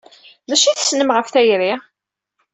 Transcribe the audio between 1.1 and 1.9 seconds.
ɣef tayri?